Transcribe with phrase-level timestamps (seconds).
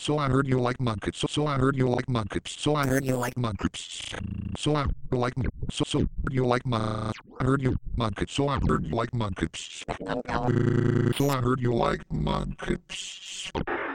[0.00, 1.16] So I heard you like Mudkips.
[1.16, 2.58] So, so I heard you like Mudkips.
[2.58, 4.56] So I heard you like Mudkips.
[4.56, 5.34] So I like
[5.70, 8.30] so so you like my I heard you Mudkips.
[8.30, 9.84] So I heard you like Mudkips.
[11.18, 13.89] So I heard you like Mudkips.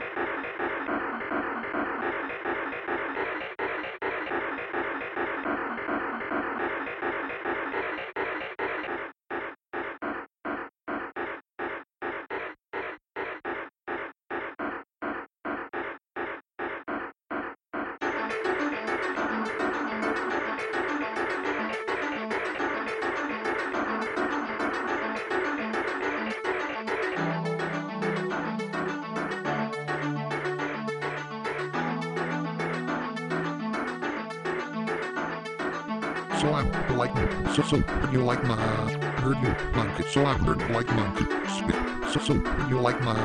[36.46, 36.62] So I
[36.92, 37.10] like
[37.56, 37.76] so so
[38.12, 40.04] you like my heard you monkey.
[40.04, 41.74] So I heard like monkey spit.
[42.12, 42.34] So so
[42.68, 43.18] you like my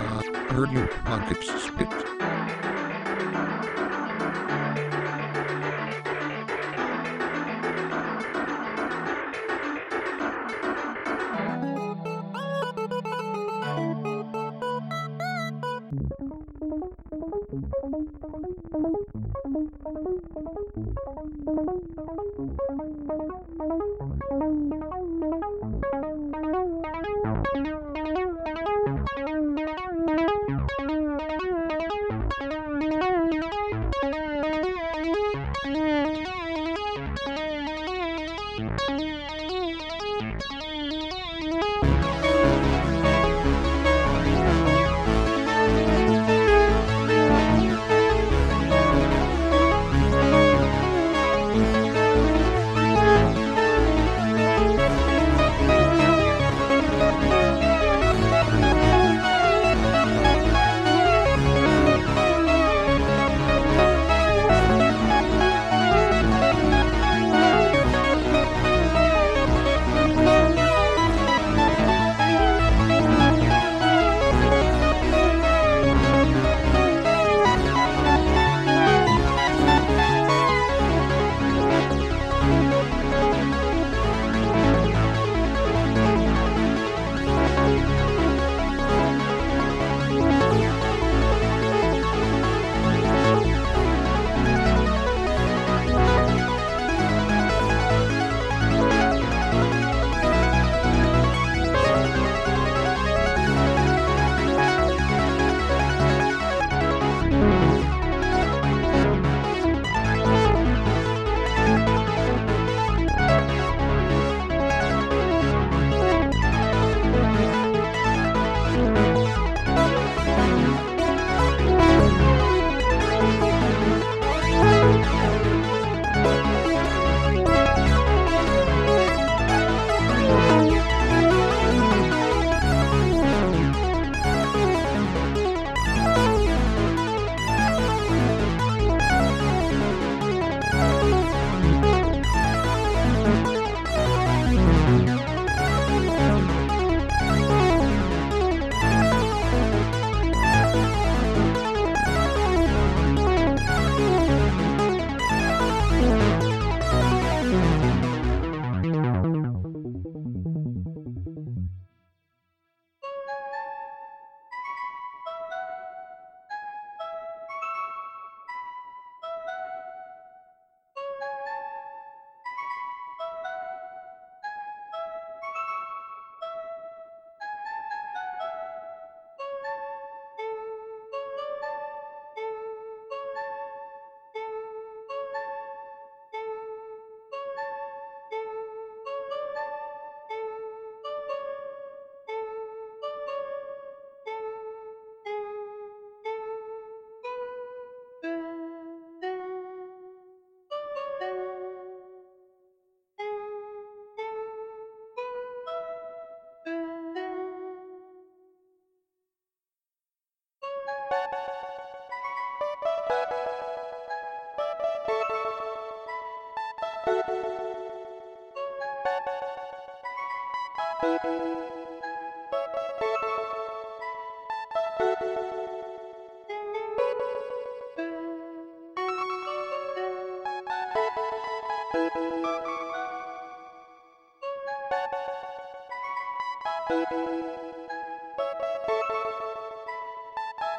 [0.49, 2.00] heard you monkey spit.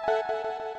[0.08, 0.71] Música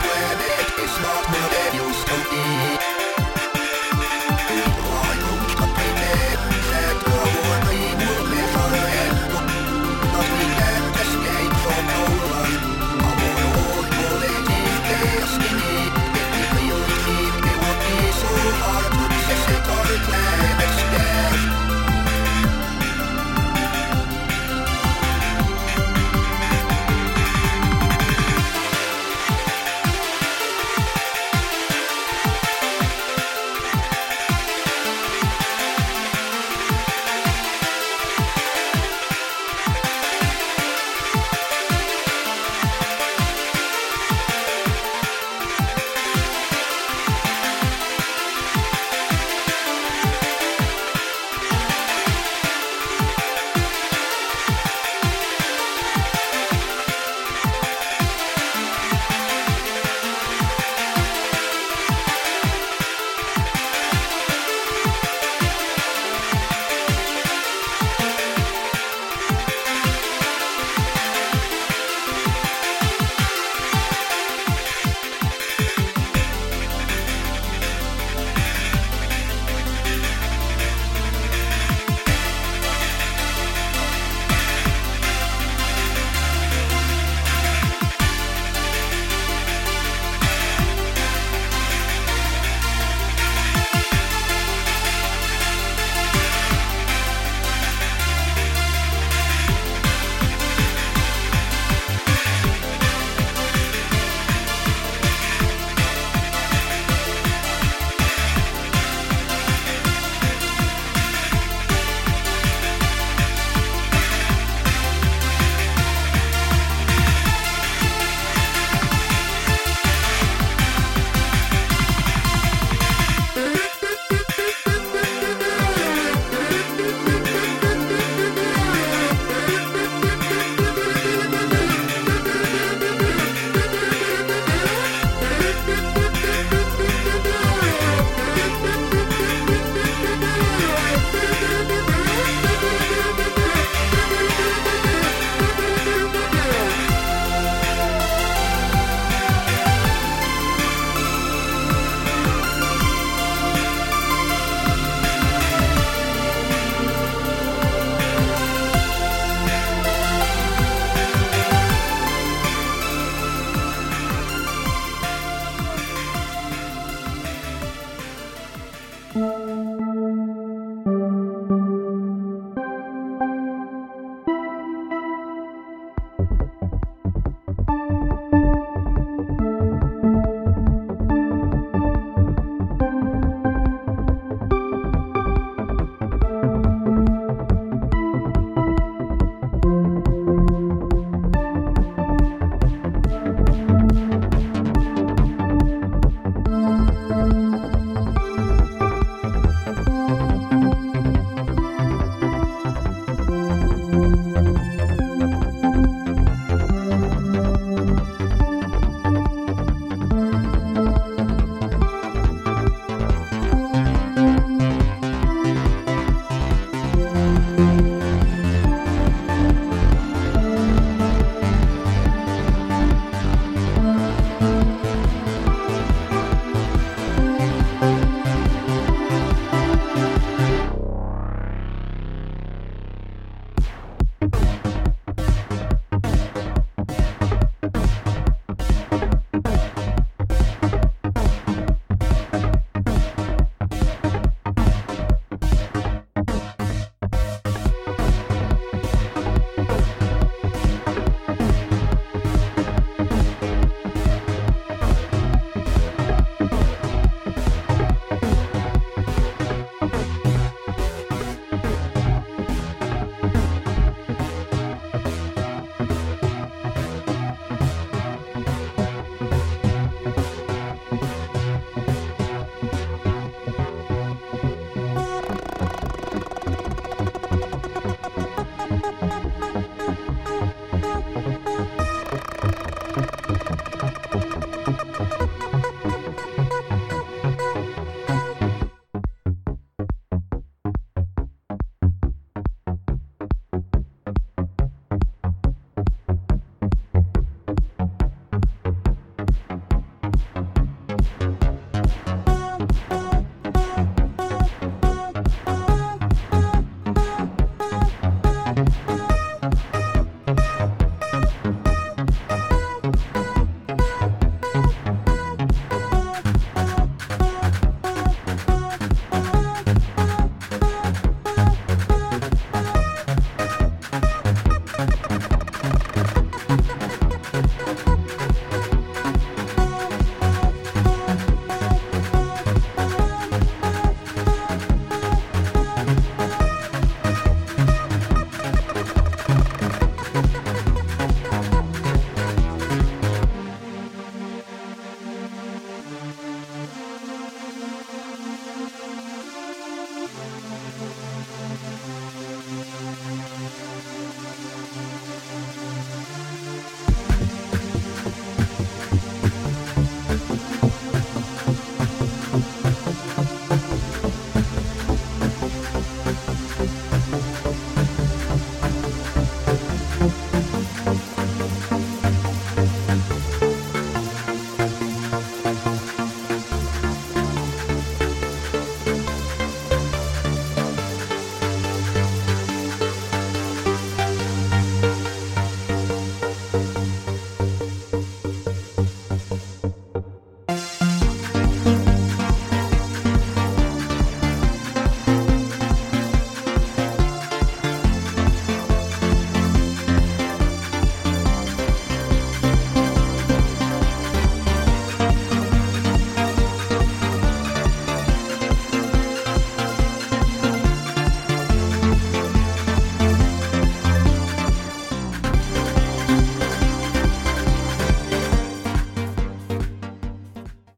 [0.00, 2.77] planet is not what it used to be.